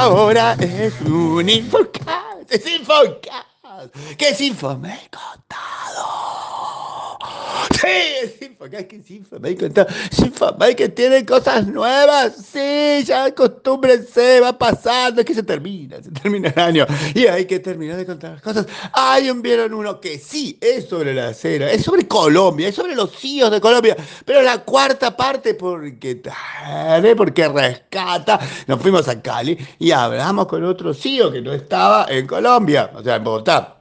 [0.00, 5.50] ahora es un Infocast, es Infocast, que es Info, me he contado.
[7.78, 7.86] Sí,
[8.22, 9.88] es Que es Info, me he contado.
[10.12, 16.02] Es Infomake que tiene cosas nuevas, sí, ya acostúmbrense, va pasando, es que se termina,
[16.02, 18.66] se termina el año y hay que terminar de contar las cosas.
[18.92, 22.94] Hay un vieron uno que sí es sobre la acera, es sobre Colombia, es sobre
[22.94, 23.96] los CIOs de Colombia,
[24.26, 28.38] pero la cuarta parte porque tarde, porque rescata.
[28.66, 33.02] Nos fuimos a Cali y hablamos con otro CEO que no estaba en Colombia, o
[33.02, 33.80] sea, en Bogotá.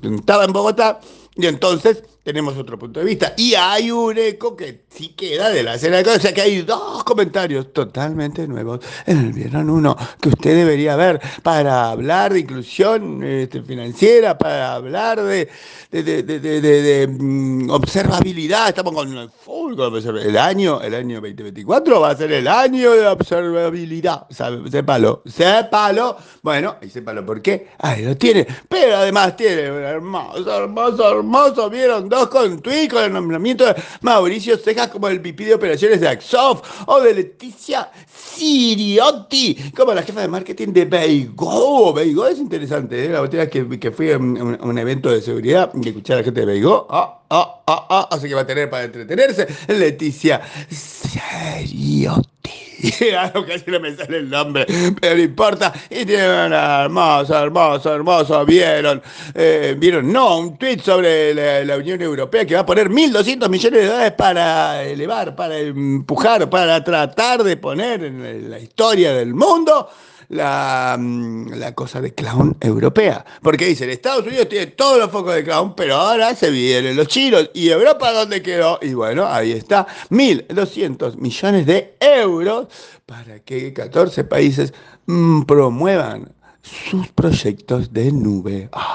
[0.00, 1.00] Estaba en Bogotá
[1.34, 3.34] y entonces tenemos otro punto de vista.
[3.36, 6.18] Y hay un eco que sí queda de la escena de cosas.
[6.18, 10.94] O sea que hay dos comentarios totalmente nuevos en el Vieron Uno que usted debería
[10.96, 15.48] ver para hablar de inclusión este, financiera, para hablar de,
[15.90, 18.68] de, de, de- mm, observabilidad.
[18.68, 22.92] Estamos con el full con el año, el año 2024 va a ser el año
[22.92, 24.26] de observabilidad.
[24.30, 26.16] Sépalo, sépalo.
[26.42, 27.68] Bueno, y sépalo por qué.
[27.78, 28.46] Ahí lo tiene.
[28.68, 31.70] Pero además tiene un hermoso, hermoso, hermoso.
[31.70, 35.98] Vieron dos con tweet con el nombramiento de Mauricio Cejas como el VP de operaciones
[36.00, 41.94] de Axof o de Leticia Siriotti como la jefa de marketing de Beigo.
[41.94, 43.08] Beigo es interesante, ¿eh?
[43.08, 46.40] la vez que, que fui a un evento de seguridad y escuché a la gente
[46.40, 46.86] de Beigo.
[46.90, 52.41] Ah, ah, ah, ah, así que va a tener para entretenerse Leticia Siriotti.
[53.18, 54.66] Algo que así no me sale el nombre,
[55.00, 55.72] pero no importa.
[55.90, 58.44] Y tiene una hermoso, hermoso, hermoso.
[58.44, 59.02] Vieron,
[59.34, 63.48] eh, vieron, no, un tweet sobre la, la Unión Europea que va a poner 1.200
[63.48, 69.34] millones de dólares para elevar, para empujar, para tratar de poner en la historia del
[69.34, 69.88] mundo
[70.28, 73.24] la, mm, la cosa de clown europea.
[73.42, 77.08] Porque dicen, Estados Unidos tiene todos los focos de clown, pero ahora se vienen los
[77.08, 77.50] chinos.
[77.54, 78.78] ¿Y Europa dónde quedó?
[78.82, 82.68] Y bueno, ahí está, 1.200 millones de euros
[83.06, 84.72] para que 14 países
[85.06, 88.68] mm, promuevan sus proyectos de nube.
[88.72, 88.91] Ah.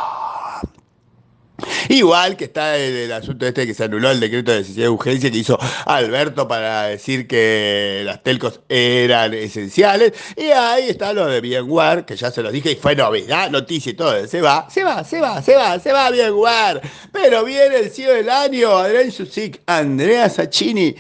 [1.97, 5.31] Igual que está el, asunto este que se anuló el decreto de necesidad de urgencia
[5.31, 10.13] que hizo Alberto para decir que las telcos eran esenciales.
[10.35, 13.91] Y ahí está lo de VMware, que ya se los dije y fue novedad, noticia
[13.91, 14.27] y todo.
[14.27, 16.81] Se va, se va, se va, se va, se va VMware.
[17.11, 20.95] Pero viene el CEO del año, Adrián Susic, Andrea Sacchini,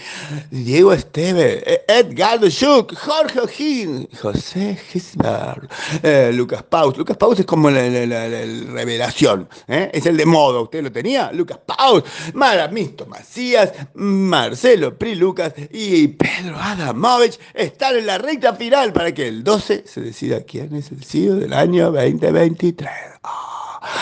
[0.49, 5.71] Diego Esteve, Edgardo Schuch, Jorge O'Higgins, José Gisbert,
[6.01, 6.97] eh, Lucas Paus.
[6.97, 9.91] Lucas Paus es como la revelación, ¿eh?
[9.93, 10.63] es el de modo.
[10.63, 11.31] ¿Usted lo tenía?
[11.31, 12.03] Lucas Paus,
[12.33, 19.27] Maramisto Macías, Marcelo Pri Lucas y Pedro Adamovich están en la recta final para que
[19.27, 22.89] el 12 se decida quién es el CEO del año 2023.
[23.23, 23.46] Ah.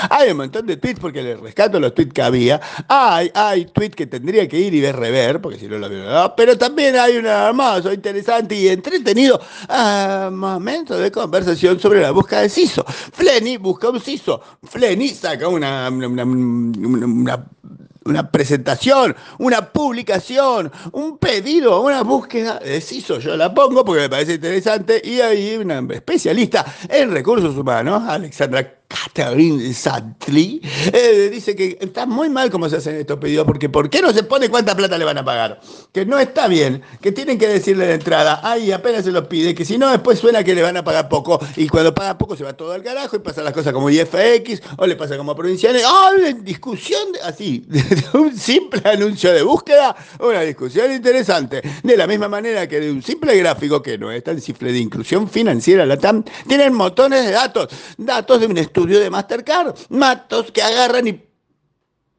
[0.10, 2.60] Hay un montón de tweets porque le rescato los tweets que había.
[2.88, 6.10] Hay, hay tweets que tendría que ir y ver rever, porque si no lo veo,
[6.10, 6.36] ¿no?
[6.36, 9.40] pero también hay un hermoso, interesante y entretenido
[9.70, 12.84] ah, momento de conversación sobre la búsqueda de CISO.
[13.14, 14.42] Flenny busca un CISO.
[14.64, 17.46] Flenny saca una- una- una-
[18.08, 23.18] una presentación, una publicación, un pedido, una búsqueda de CISO.
[23.20, 28.76] Yo la pongo porque me parece interesante y hay una especialista en recursos humanos, Alexandra
[29.14, 30.62] Catherine Santli,
[30.92, 34.12] eh, dice que está muy mal cómo se hacen estos pedidos porque ¿por qué no
[34.12, 35.60] se pone cuánta plata le van a pagar?
[35.92, 39.56] Que no está bien, que tienen que decirle de entrada, ay, apenas se lo pide,
[39.56, 42.36] que si no después suena que le van a pagar poco y cuando paga poco
[42.36, 45.36] se va todo al carajo y pasan las cosas como IFX o le pasa como
[45.36, 46.12] provinciales, ¡ah!
[46.42, 51.62] discusión así, de un simple anuncio de búsqueda, una discusión interesante.
[51.84, 54.80] De la misma manera que de un simple gráfico que no es tan simple de
[54.80, 60.51] inclusión financiera, la TAM, tienen montones de datos, datos de un estudio de Mastercard, datos
[60.51, 61.25] que agarran y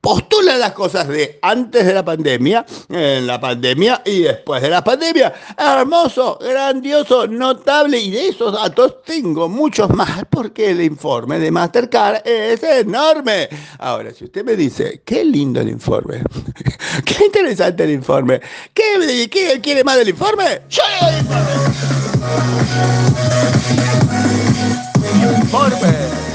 [0.06, 4.84] postulan las cosas de antes de la pandemia, en la pandemia y después de la
[4.84, 5.34] pandemia.
[5.58, 12.24] Hermoso, grandioso, notable y de esos datos tengo muchos más porque el informe de Mastercard
[12.24, 13.48] es enorme.
[13.78, 16.22] Ahora, si usted me dice, qué lindo el informe,
[17.04, 18.40] qué interesante el informe,
[18.72, 20.62] ¿qué, qué quiere más del informe?
[20.68, 21.36] Yo le doy
[25.42, 26.25] informe,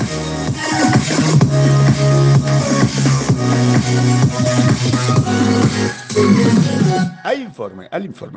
[7.90, 8.30] al informe.